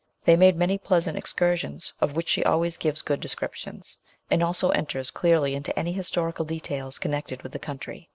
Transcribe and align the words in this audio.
They 0.25 0.35
made 0.35 0.55
many 0.55 0.79
pleasant 0.79 1.15
excur 1.15 1.55
sions, 1.57 1.93
of 2.01 2.15
which 2.15 2.27
she 2.29 2.43
always 2.43 2.75
gives 2.77 3.03
good 3.03 3.19
descriptions, 3.19 3.99
and 4.31 4.41
also 4.41 4.69
enters 4.71 5.11
clearly 5.11 5.53
into 5.53 5.77
any 5.77 5.91
historical 5.91 6.43
details 6.43 6.97
con 6.97 7.11
nected 7.11 7.43
with 7.43 7.51
the 7.51 7.59
country. 7.59 8.09